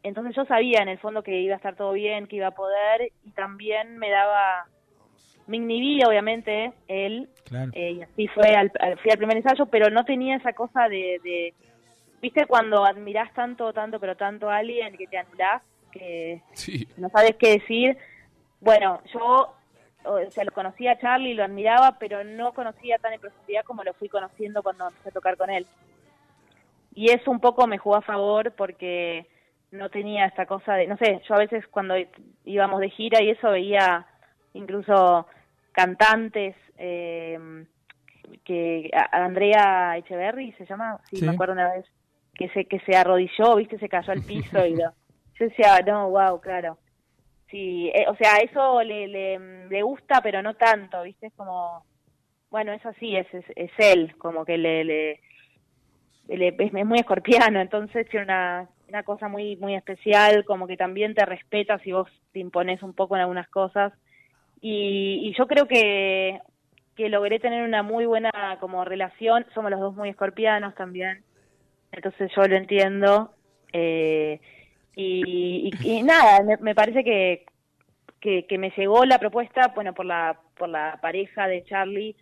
entonces 0.04 0.36
yo 0.36 0.46
sabía 0.46 0.82
en 0.82 0.90
el 0.90 1.00
fondo 1.00 1.24
que 1.24 1.42
iba 1.42 1.56
a 1.56 1.58
estar 1.58 1.76
todo 1.76 1.94
bien, 1.94 2.28
que 2.28 2.36
iba 2.36 2.48
a 2.48 2.52
poder 2.52 3.12
y 3.24 3.32
también 3.32 3.98
me 3.98 4.12
daba, 4.12 4.68
me 5.48 5.58
inhibía 5.58 6.08
obviamente 6.08 6.74
él, 6.88 7.30
eh, 7.74 7.92
y 7.92 8.02
así 8.04 8.28
fue 8.28 8.56
al, 8.56 8.72
fui 9.02 9.12
al 9.12 9.18
primer 9.18 9.38
ensayo, 9.38 9.66
pero 9.66 9.90
no 9.90 10.06
tenía 10.06 10.36
esa 10.36 10.54
cosa 10.54 10.88
de 10.88 11.54
¿Viste 12.24 12.46
cuando 12.46 12.86
admirás 12.86 13.34
tanto, 13.34 13.74
tanto, 13.74 14.00
pero 14.00 14.16
tanto 14.16 14.50
a 14.50 14.56
alguien 14.56 14.96
que 14.96 15.08
te 15.08 15.18
anulás, 15.18 15.62
que 15.92 16.42
no 16.96 17.10
sabes 17.10 17.36
qué 17.38 17.60
decir? 17.60 17.98
Bueno, 18.62 19.02
yo 19.14 19.54
o 20.06 20.32
sea, 20.32 20.46
lo 20.46 20.54
conocía 20.54 20.94
a 20.94 20.98
Charlie, 21.00 21.34
lo 21.34 21.44
admiraba, 21.44 21.98
pero 22.00 22.24
no 22.24 22.54
conocía 22.54 22.98
tan 22.98 23.12
en 23.12 23.20
profundidad 23.20 23.66
como 23.66 23.84
lo 23.84 23.94
fui 23.96 24.08
conociendo 24.08 24.64
cuando 24.64 24.88
empecé 24.88 25.10
a 25.10 25.12
tocar 25.12 25.36
con 25.36 25.50
él. 25.50 25.68
Y 26.96 27.12
eso 27.12 27.30
un 27.30 27.42
poco 27.42 27.68
me 27.68 27.78
jugó 27.78 27.98
a 27.98 28.02
favor 28.02 28.54
porque 28.54 29.28
no 29.72 29.90
tenía 29.90 30.26
esta 30.26 30.46
cosa 30.46 30.76
de, 30.76 30.88
no 30.88 30.96
sé, 30.96 31.22
yo 31.28 31.36
a 31.36 31.40
veces 31.40 31.68
cuando 31.68 31.96
íbamos 32.46 32.80
de 32.80 32.90
gira 32.90 33.22
y 33.22 33.32
eso 33.32 33.52
veía 33.52 34.08
incluso 34.54 35.28
cantantes, 35.74 36.56
eh, 36.78 37.66
que 38.46 38.90
Andrea 39.12 39.98
Echeverry 39.98 40.54
se 40.54 40.66
llama, 40.66 41.02
sí, 41.10 41.22
me 41.22 41.34
acuerdo 41.34 41.52
una 41.52 41.74
vez, 41.74 41.86
que 42.34 42.50
se, 42.50 42.66
que 42.66 42.80
se 42.82 42.96
arrodilló, 42.96 43.56
viste, 43.56 43.78
se 43.78 43.90
cayó 43.90 44.12
al 44.12 44.24
piso 44.24 44.66
y 44.66 44.76
lo, 44.76 44.92
yo 45.40 45.46
decía, 45.46 45.80
no, 45.86 46.10
wow, 46.10 46.40
claro. 46.42 46.78
Sí, 47.50 47.92
eh, 47.94 48.06
o 48.08 48.16
sea, 48.16 48.38
eso 48.38 48.82
le, 48.82 49.08
le, 49.08 49.68
le, 49.68 49.82
gusta, 49.84 50.22
pero 50.24 50.42
no 50.42 50.56
tanto, 50.56 51.04
viste, 51.04 51.28
es 51.28 51.34
como, 51.34 51.86
bueno, 52.50 52.74
es 52.74 52.84
así, 52.86 53.16
es, 53.16 53.28
es, 53.34 53.72
él, 53.78 54.16
como 54.18 54.44
que 54.44 54.58
le, 54.58 54.84
le, 54.84 55.20
es, 56.28 56.86
muy 56.86 56.98
escorpiano, 56.98 57.60
entonces 57.62 58.10
tiene 58.10 58.26
una, 58.26 58.68
una 58.90 59.04
cosa 59.04 59.28
muy, 59.28 59.56
muy 59.58 59.76
especial, 59.76 60.46
como 60.46 60.66
que 60.66 60.78
también 60.78 61.14
te 61.14 61.26
respeta 61.26 61.78
si 61.80 61.92
vos 61.92 62.10
te 62.32 62.40
impones 62.40 62.82
un 62.82 62.94
poco 62.94 63.16
en 63.16 63.22
algunas 63.22 63.48
cosas. 63.50 63.94
Y, 64.60 65.20
y 65.24 65.36
yo 65.38 65.46
creo 65.46 65.68
que, 65.68 66.40
que 66.96 67.10
logré 67.10 67.40
tener 67.40 67.64
una 67.64 67.84
muy 67.84 68.06
buena 68.06 68.32
como 68.60 68.86
relación, 68.86 69.46
somos 69.54 69.70
los 69.72 69.80
dos 69.80 69.96
muy 69.96 70.10
escorpianos 70.10 70.74
también, 70.76 71.24
entonces 71.94 72.32
yo 72.36 72.44
lo 72.44 72.56
entiendo. 72.56 73.32
Eh, 73.72 74.40
y, 74.96 75.72
nada, 76.04 76.58
me, 76.60 76.76
parece 76.76 77.04
que, 77.04 77.46
que, 78.20 78.58
me 78.58 78.72
llegó 78.72 79.06
la 79.06 79.18
propuesta, 79.18 79.72
bueno, 79.74 79.94
por 79.94 80.06
la, 80.06 80.40
por 80.56 80.70
la 80.70 81.00
pareja 81.02 81.48
de 81.48 81.64
Charlie, 81.64 82.16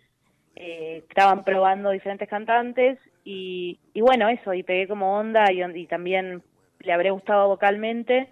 eh, 0.56 1.04
estaban 1.08 1.44
probando 1.44 1.90
diferentes 1.90 2.28
cantantes 2.28 2.98
y, 3.24 3.78
y 3.92 4.00
bueno, 4.00 4.28
eso, 4.28 4.54
y 4.54 4.62
pegué 4.62 4.88
como 4.88 5.18
onda 5.18 5.50
y, 5.52 5.62
y 5.62 5.86
también 5.86 6.42
le 6.80 6.92
habré 6.92 7.10
gustado 7.10 7.48
vocalmente 7.48 8.28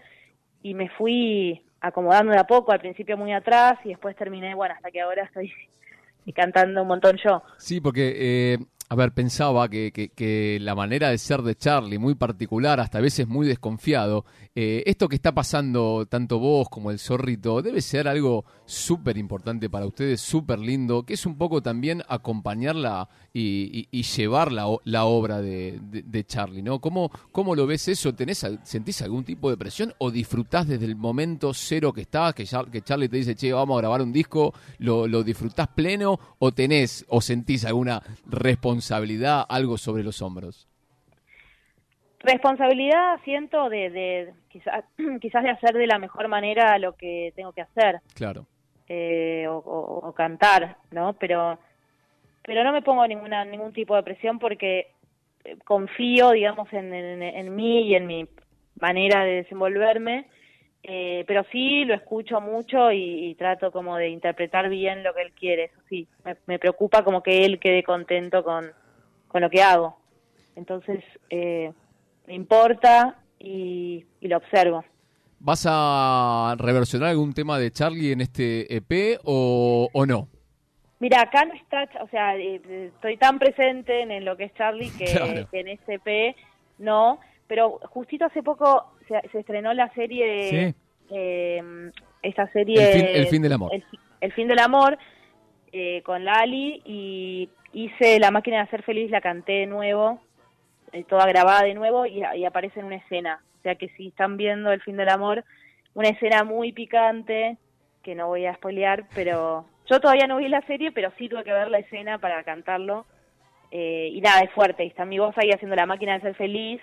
y 0.63 0.75
me 0.75 0.89
fui 0.91 1.63
acomodando 1.81 2.33
de 2.33 2.39
a 2.39 2.45
poco, 2.45 2.73
al 2.73 2.81
principio 2.81 3.17
muy 3.17 3.33
atrás 3.33 3.79
y 3.85 3.91
después 3.91 4.17
terminé, 4.17 4.55
bueno, 4.55 4.75
hasta 4.75 4.91
que 4.91 5.01
ahora 5.01 5.25
estoy 5.25 5.53
cantando 6.35 6.83
un 6.83 6.89
montón 6.89 7.17
yo. 7.17 7.43
Sí, 7.59 7.81
porque 7.81 8.15
eh, 8.17 8.59
a 8.93 8.97
ver, 8.97 9.13
pensaba 9.13 9.69
que, 9.69 9.93
que, 9.93 10.59
la 10.61 10.75
manera 10.75 11.11
de 11.11 11.19
ser 11.19 11.43
de 11.43 11.55
Charlie, 11.55 11.97
muy 11.97 12.17
particular, 12.17 12.81
hasta 12.81 12.99
a 12.99 13.01
veces 13.01 13.29
muy 13.29 13.47
desconfiado, 13.47 14.25
eh, 14.57 14.83
esto 14.85 15.09
que 15.09 15.15
está 15.15 15.33
pasando, 15.33 16.07
tanto 16.07 16.41
vos 16.41 16.69
como 16.69 16.91
el 16.91 16.99
zorrito, 16.99 17.63
debe 17.63 17.83
ser 17.83 18.09
algo 18.09 18.45
súper 18.67 19.17
importante 19.17 19.71
para 19.71 19.87
ustedes, 19.87 20.21
súper 20.21 20.59
lindo, 20.59 21.05
que 21.05 21.15
es 21.15 21.25
un 21.25 21.39
poco 21.39 21.63
también 21.63 22.03
acompañarla 22.09 23.09
y, 23.33 23.87
llevar 24.03 24.51
la, 24.51 24.67
obra 25.05 25.41
de, 25.41 26.25
Charlie, 26.27 26.63
¿no? 26.63 26.81
¿Cómo, 26.81 27.13
¿Cómo 27.31 27.55
lo 27.55 27.69
ves 27.69 27.87
eso? 27.87 28.13
¿Tenés, 28.13 28.45
¿Sentís 28.65 29.03
algún 29.03 29.23
tipo 29.23 29.51
de 29.51 29.57
presión 29.57 29.95
o 29.99 30.11
disfrutás 30.11 30.67
desde 30.67 30.87
el 30.87 30.97
momento 30.97 31.55
cero 31.55 31.93
que 31.93 32.01
estás, 32.01 32.35
que, 32.35 32.45
que 32.73 32.83
Charlie 32.83 33.09
te 33.09 33.19
dice, 33.19 33.37
che, 33.37 33.53
vamos 33.53 33.79
a 33.79 33.83
grabar 33.83 34.03
un 34.03 34.13
disco, 34.13 34.53
lo, 34.79 35.07
lo 35.07 35.23
disfrutás 35.23 35.69
pleno 35.69 36.19
o 36.41 36.51
tenés 36.51 37.05
o 37.09 37.21
sentís 37.21 37.65
alguna 37.65 38.03
responsabilidad? 38.27 38.80
Responsabilidad, 38.81 39.45
algo 39.49 39.77
sobre 39.77 40.03
los 40.03 40.23
hombros? 40.23 40.67
Responsabilidad 42.21 43.21
siento 43.25 43.69
de, 43.69 43.91
de 43.91 44.33
quizás, 44.49 44.85
quizás 45.21 45.43
de 45.43 45.51
hacer 45.51 45.75
de 45.75 45.87
la 45.87 45.99
mejor 45.99 46.29
manera 46.29 46.79
lo 46.79 46.95
que 46.97 47.33
tengo 47.37 47.53
que 47.53 47.63
hacer. 47.63 48.01
Claro. 48.15 48.47
Eh, 48.89 49.47
o, 49.49 50.13
cantar, 50.17 50.77
¿no? 50.91 51.13
Pero, 51.13 51.59
pero 52.43 52.65
no 52.65 52.73
me 52.73 52.83
pongo 52.83 53.07
ninguna 53.07 53.45
ningún 53.45 53.73
tipo 53.73 53.95
de 53.95 54.03
presión 54.03 54.39
porque 54.39 54.93
eh, 55.45 55.57
confío, 55.65 56.33
digamos, 56.33 56.73
en, 56.73 56.93
en, 56.93 57.55
mí 57.55 57.83
y 57.83 57.95
en 57.95 58.07
mi 58.07 58.27
manera 58.81 59.25
de 59.25 59.43
desenvolverme. 59.43 60.27
Eh, 60.83 61.25
pero 61.27 61.45
sí 61.53 61.85
lo 61.85 61.95
escucho 61.95 62.41
mucho 62.41 62.91
y, 62.91 63.35
trato 63.39 63.71
como 63.71 63.97
de 63.97 64.09
interpretar 64.09 64.69
bien 64.69 65.03
lo 65.03 65.15
que 65.15 65.23
él 65.23 65.33
quiere, 65.33 65.65
eso 65.65 65.81
sí, 65.89 66.09
me, 66.47 66.59
preocupa 66.59 67.05
como 67.05 67.23
que 67.23 67.45
él 67.45 67.59
quede 67.59 67.83
contento 67.83 68.43
con, 68.43 68.73
con 69.29 69.43
lo 69.43 69.51
que 69.51 69.63
hago. 69.63 69.99
Entonces, 70.57 71.05
eh, 71.29 71.73
me 72.27 72.35
importa 72.35 73.19
y, 73.39 74.05
lo 74.21 74.39
observo. 74.39 74.85
¿Vas 75.39 75.67
a 75.69 76.55
reversionar 76.59 77.11
algún 77.11 77.33
tema 77.33 77.59
de 77.59 77.71
Charlie 77.71 78.13
en 78.13 78.21
este 78.21 78.75
EP 78.75 79.21
o, 79.25 79.89
o 79.93 80.07
no? 80.07 80.29
Mira, 80.99 81.23
acá 81.23 81.47
no 81.47 81.55
está, 81.55 81.89
o 82.03 82.09
sea, 82.09 82.37
eh, 82.37 82.91
estoy 82.95 83.17
tan 83.17 83.39
presente 83.39 84.03
en, 84.03 84.23
lo 84.23 84.37
que 84.37 84.45
es 84.45 84.55
Charlie 84.55 84.91
que, 84.91 85.07
en 85.53 85.69
este 85.69 85.95
EP 85.95 86.37
no, 86.79 87.21
pero 87.47 87.81
justito 87.89 88.27
hace 88.27 88.43
poco 88.43 88.93
se, 89.33 89.39
estrenó 89.39 89.73
la 89.75 89.93
serie, 89.95 90.75
eh, 91.11 91.91
esta 92.23 92.51
serie... 92.53 93.19
El 93.19 93.27
fin, 93.27 93.43
del 93.43 93.53
amor. 93.53 93.73
El, 94.21 94.33
fin 94.33 94.49
del 94.49 94.59
amor, 94.59 94.99
eh, 95.73 96.03
con 96.03 96.25
Lali, 96.25 96.83
y 96.85 97.49
hice 97.73 98.19
La 98.21 98.31
máquina 98.31 98.59
de 98.59 98.63
hacer 98.63 98.83
feliz, 98.83 99.11
la 99.11 99.21
canté 99.21 99.53
de 99.53 99.67
nuevo, 99.67 100.21
eh, 100.93 101.05
toda 101.05 101.27
grabada 101.27 101.65
de 101.65 101.75
nuevo, 101.75 102.07
y, 102.07 102.23
aparece 102.45 102.81
en 102.81 102.87
una 102.87 102.97
escena. 102.97 103.43
O 103.59 103.63
sea 103.63 103.75
que 103.75 103.89
si 103.91 104.09
están 104.09 104.37
viendo 104.37 104.73
El 104.73 104.81
fin 104.83 104.97
del 104.97 105.09
amor, 105.09 105.45
una 105.95 106.09
escena 106.09 106.45
muy 106.45 106.73
picante, 106.73 107.59
que 108.03 108.15
no 108.15 108.29
voy 108.29 108.47
a 108.47 108.55
spoilear, 108.55 109.05
pero 109.15 109.67
yo 109.89 110.01
todavía 110.01 110.27
no 110.27 110.39
vi 110.39 110.49
la 110.49 110.63
serie, 110.63 110.93
pero 110.93 111.13
sí 111.19 111.29
tuve 111.29 111.45
que 111.45 111.53
ver 111.53 111.69
la 111.69 111.79
escena 111.79 112.19
para 112.19 112.43
cantarlo. 112.45 113.07
y 113.71 114.21
nada, 114.21 114.41
es 114.41 114.51
fuerte. 114.53 114.85
Está 114.85 115.05
mi 115.05 115.19
voz 115.19 115.37
ahí 115.37 115.51
haciendo 115.51 115.77
la 115.77 115.87
máquina 115.87 116.15
de 116.15 116.23
ser 116.23 116.35
feliz 116.35 116.81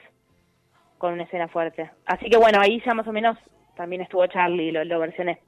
con 0.98 1.14
una 1.14 1.24
escena 1.24 1.48
fuerte. 1.48 1.90
Así 2.06 2.30
que 2.30 2.38
bueno, 2.38 2.60
ahí 2.60 2.82
ya 2.86 2.94
más 2.94 3.08
o 3.08 3.12
menos 3.12 3.38
también 3.76 4.02
estuvo 4.02 4.26
Charlie, 4.28 4.72
lo, 4.72 4.84
lo 4.84 5.00
versioné. 5.00 5.40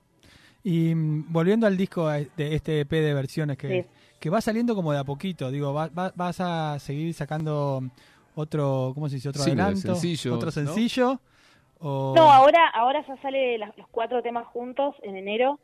Y 0.64 0.94
mm, 0.94 1.32
volviendo 1.32 1.68
al 1.68 1.78
disco 1.78 2.10
de 2.10 2.30
este 2.38 2.82
EP 2.82 2.90
de 2.90 3.14
versiones 3.14 3.58
que, 3.58 3.86
que 4.20 4.30
va 4.30 4.42
saliendo 4.42 4.76
como 4.76 4.92
de 4.92 5.00
a 5.00 5.04
poquito, 5.04 5.52
digo, 5.52 5.74
vas 5.74 6.42
a 6.42 6.78
seguir 6.80 7.14
sacando 7.14 7.82
otro, 8.36 8.92
¿cómo 8.94 9.10
se 9.10 9.16
dice? 9.16 9.30
Otro 9.30 9.44
adelanto, 9.44 9.94
otro 10.32 10.52
sencillo. 10.52 11.20
¿no? 11.82 11.88
¿o? 11.88 12.18
ahora, 12.18 12.68
ahora 12.70 13.06
ya 13.08 13.18
sale 13.22 13.58
los 13.58 13.88
cuatro 13.92 14.22
temas 14.22 14.46
juntos 14.48 14.96
en 15.04 15.16
enero, 15.16 15.60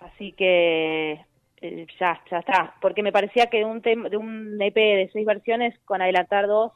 así 0.00 0.32
que 0.32 1.24
eh, 1.60 1.86
ya, 1.98 2.20
ya 2.30 2.38
está, 2.38 2.74
porque 2.80 3.02
me 3.02 3.12
parecía 3.12 3.46
que 3.46 3.64
un, 3.64 3.80
de 3.80 4.16
un 4.16 4.60
EP 4.60 4.74
de 4.74 5.10
seis 5.12 5.26
versiones 5.26 5.78
con 5.84 6.02
adelantar 6.02 6.46
dos 6.46 6.72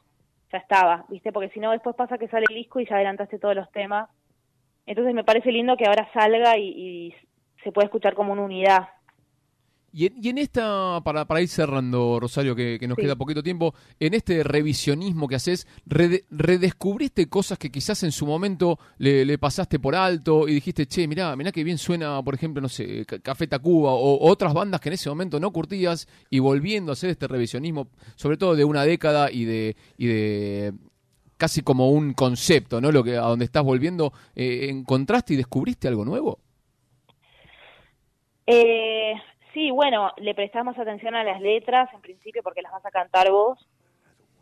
ya 0.51 0.59
estaba, 0.59 1.05
¿viste? 1.09 1.31
Porque 1.31 1.49
si 1.49 1.59
no, 1.59 1.71
después 1.71 1.95
pasa 1.95 2.17
que 2.17 2.27
sale 2.27 2.45
el 2.49 2.55
disco 2.55 2.79
y 2.79 2.85
ya 2.87 2.95
adelantaste 2.95 3.39
todos 3.39 3.55
los 3.55 3.71
temas. 3.71 4.09
Entonces 4.85 5.13
me 5.13 5.23
parece 5.23 5.51
lindo 5.51 5.75
que 5.75 5.85
ahora 5.85 6.09
salga 6.13 6.57
y, 6.57 7.13
se 7.63 7.71
pueda 7.71 7.85
escuchar 7.85 8.13
como 8.13 8.31
una 8.31 8.43
unidad. 8.43 8.87
Y 9.93 10.29
en, 10.29 10.37
esta, 10.37 11.01
para, 11.03 11.25
para 11.25 11.41
ir 11.41 11.47
cerrando, 11.47 12.19
Rosario, 12.19 12.55
que, 12.55 12.77
nos 12.87 12.97
queda 12.97 13.15
poquito 13.15 13.41
tiempo, 13.41 13.73
en 13.99 14.13
este 14.13 14.43
revisionismo 14.43 15.27
que 15.27 15.35
haces, 15.35 15.65
redescubriste 15.85 17.29
cosas 17.29 17.57
que 17.57 17.71
quizás 17.71 18.03
en 18.03 18.11
su 18.11 18.27
momento 18.27 18.77
le, 18.97 19.37
pasaste 19.39 19.79
por 19.79 19.95
alto 19.95 20.47
y 20.47 20.53
dijiste, 20.53 20.85
che, 20.85 21.07
mirá, 21.07 21.35
mirá 21.35 21.51
que 21.51 21.63
bien 21.63 21.77
suena, 21.77 22.21
por 22.21 22.35
ejemplo, 22.35 22.61
no 22.61 22.69
sé, 22.69 23.05
Café 23.05 23.47
Tacuba 23.47 23.91
o, 23.93 24.29
otras 24.29 24.53
bandas 24.53 24.81
que 24.81 24.89
en 24.89 24.93
ese 24.93 25.09
momento 25.09 25.39
no 25.39 25.51
curtías 25.51 26.07
y 26.29 26.39
volviendo 26.39 26.91
a 26.91 26.93
hacer 26.93 27.09
este 27.09 27.27
revisionismo, 27.27 27.87
sobre 28.15 28.37
todo 28.37 28.55
de 28.55 28.65
una 28.65 28.83
década 28.83 29.31
y 29.31 29.45
de, 29.45 29.77
y 29.97 30.07
de 30.07 30.73
casi 31.37 31.61
como 31.61 31.89
un 31.89 32.13
concepto, 32.13 32.81
¿no? 32.81 32.91
Lo 32.91 33.03
que 33.03 33.15
a 33.15 33.21
donde 33.21 33.45
estás 33.45 33.63
volviendo, 33.63 34.11
eh, 34.35 34.67
¿encontraste 34.69 35.33
y 35.33 35.37
descubriste 35.37 35.87
algo 35.87 36.03
nuevo? 36.03 36.39
Eh, 38.45 39.13
Sí, 39.57 39.71
bueno, 39.71 40.11
le 40.17 40.35
prestamos 40.35 40.77
atención 40.77 41.15
a 41.15 41.23
las 41.23 41.41
letras 41.41 41.91
en 41.91 41.99
principio 41.99 42.43
porque 42.43 42.61
las 42.61 42.71
vas 42.71 42.85
a 42.85 42.91
cantar 42.91 43.31
vos 43.31 43.67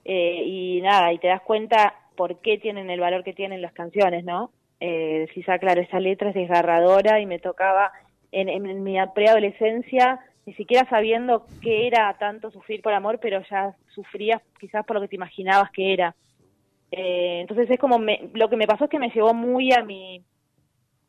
eh, 0.04 0.44
y 0.46 0.82
nada, 0.82 1.14
y 1.14 1.20
te 1.20 1.30
das 1.30 1.42
cuenta 1.42 1.96
por 2.18 2.42
qué 2.42 2.58
tienen 2.58 2.90
el 2.90 3.00
valor 3.00 3.24
que 3.24 3.32
tienen 3.32 3.62
las 3.62 3.72
canciones, 3.72 4.26
¿no? 4.26 4.52
Eh, 4.82 5.26
ah, 5.48 5.58
claro, 5.58 5.80
esa 5.80 6.02
letra 6.02 6.28
es 6.28 6.36
desgarradora 6.36 7.22
y 7.22 7.28
me 7.28 7.40
tocaba 7.40 7.94
en, 8.34 8.50
en 8.50 8.84
mi 8.84 8.98
preadolescencia, 9.16 10.20
ni 10.46 10.54
siquiera 10.56 10.86
sabiendo 10.90 11.46
qué 11.62 11.88
era 11.88 12.14
tanto 12.20 12.52
sufrir 12.52 12.82
por 12.82 12.92
amor, 12.92 13.20
pero 13.22 13.42
ya 13.50 13.74
sufrías 13.94 14.42
quizás 14.60 14.86
por 14.86 14.98
lo 14.98 15.02
que 15.02 15.08
te 15.08 15.16
imaginabas 15.16 15.72
que 15.72 15.94
era. 15.94 16.14
Eh, 16.92 17.40
entonces 17.40 17.70
es 17.70 17.80
como, 17.80 18.02
lo 18.34 18.50
que 18.50 18.58
me 18.58 18.68
pasó 18.68 18.84
es 18.84 18.90
que 18.90 19.00
me 19.00 19.12
llevó 19.12 19.34
muy 19.34 19.72
a 19.72 19.82
mi 19.82 20.22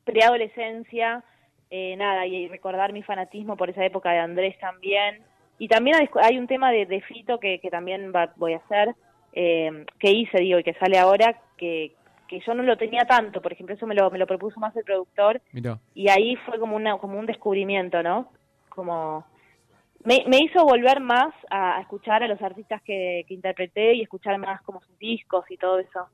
preadolescencia, 0.04 1.24
eh, 1.70 1.96
nada, 1.96 2.26
y 2.26 2.48
recordar 2.48 2.92
mi 2.92 3.02
fanatismo 3.02 3.56
por 3.56 3.70
esa 3.70 3.84
época 3.84 4.12
de 4.12 4.18
Andrés 4.18 4.58
también. 4.58 5.22
Y 5.58 5.68
también 5.68 5.96
hay 6.22 6.38
un 6.38 6.46
tema 6.46 6.70
de, 6.70 7.00
Fito 7.02 7.38
que, 7.40 7.58
que 7.60 7.70
también 7.70 8.12
voy 8.36 8.52
a 8.54 8.58
hacer, 8.58 8.94
eh, 9.32 9.86
que 9.98 10.10
hice, 10.10 10.38
digo, 10.38 10.58
y 10.58 10.64
que 10.64 10.74
sale 10.74 10.98
ahora, 10.98 11.40
que, 11.56 11.92
que 12.28 12.40
yo 12.40 12.54
no 12.54 12.62
lo 12.62 12.76
tenía 12.76 13.04
tanto, 13.04 13.40
por 13.40 13.52
ejemplo, 13.52 13.74
eso 13.74 13.86
me 13.86 13.94
lo, 13.94 14.10
me 14.10 14.18
lo 14.18 14.26
propuso 14.26 14.60
más 14.60 14.76
el 14.76 14.84
productor. 14.84 15.40
Y 15.94 16.08
ahí 16.10 16.36
fue 16.36 16.58
como, 16.58 16.76
una, 16.76 16.98
como 16.98 17.18
un 17.18 17.26
descubrimiento, 17.26 18.02
¿no? 18.02 18.30
Como 18.68 19.24
me, 20.04 20.24
me 20.28 20.38
hizo 20.38 20.64
volver 20.64 21.00
más 21.00 21.34
a, 21.50 21.80
escuchar 21.80 22.22
a 22.22 22.28
los 22.28 22.40
artistas 22.40 22.80
que, 22.82 23.24
que, 23.26 23.34
interpreté 23.34 23.94
y 23.94 24.02
escuchar 24.02 24.38
más 24.38 24.62
como 24.62 24.80
sus 24.80 24.98
discos 24.98 25.44
y 25.50 25.56
todo 25.56 25.78
eso. 25.78 26.06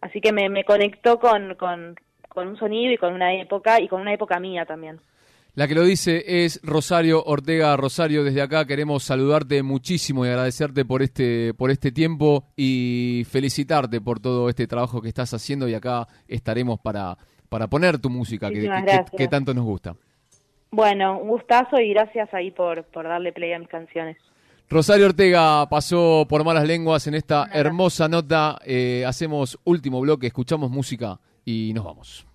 Así 0.00 0.20
que 0.20 0.32
me, 0.32 0.48
me 0.48 0.64
conectó 0.64 1.18
con, 1.18 1.54
con, 1.54 1.96
con 2.36 2.48
un 2.48 2.58
sonido 2.58 2.92
y 2.92 2.98
con 2.98 3.14
una 3.14 3.32
época 3.32 3.80
y 3.80 3.88
con 3.88 4.02
una 4.02 4.12
época 4.12 4.38
mía 4.38 4.66
también. 4.66 5.00
La 5.54 5.66
que 5.66 5.74
lo 5.74 5.84
dice 5.84 6.22
es 6.44 6.60
Rosario 6.62 7.24
Ortega. 7.24 7.74
Rosario, 7.78 8.24
desde 8.24 8.42
acá 8.42 8.66
queremos 8.66 9.04
saludarte 9.04 9.62
muchísimo 9.62 10.26
y 10.26 10.28
agradecerte 10.28 10.84
por 10.84 11.00
este, 11.00 11.54
por 11.54 11.70
este 11.70 11.92
tiempo 11.92 12.44
y 12.54 13.24
felicitarte 13.30 14.02
por 14.02 14.20
todo 14.20 14.50
este 14.50 14.66
trabajo 14.66 15.00
que 15.00 15.08
estás 15.08 15.32
haciendo 15.32 15.66
y 15.66 15.72
acá 15.72 16.06
estaremos 16.28 16.78
para, 16.78 17.16
para 17.48 17.68
poner 17.68 17.98
tu 17.98 18.10
música 18.10 18.50
que, 18.50 18.68
que, 19.16 19.28
tanto 19.28 19.54
nos 19.54 19.64
gusta. 19.64 19.96
Bueno, 20.70 21.18
un 21.18 21.28
gustazo 21.28 21.80
y 21.80 21.94
gracias 21.94 22.34
ahí 22.34 22.50
por, 22.50 22.84
por 22.84 23.08
darle 23.08 23.32
play 23.32 23.54
a 23.54 23.58
mis 23.58 23.68
canciones. 23.68 24.18
Rosario 24.68 25.06
Ortega 25.06 25.66
pasó 25.70 26.26
por 26.28 26.44
malas 26.44 26.66
lenguas 26.66 27.06
en 27.06 27.14
esta 27.14 27.48
hermosa 27.50 28.08
nota. 28.08 28.58
Eh, 28.66 29.04
hacemos 29.06 29.58
último 29.64 30.02
bloque, 30.02 30.26
escuchamos 30.26 30.70
música 30.70 31.18
y 31.46 31.72
nos 31.72 31.84
vamos. 31.84 32.26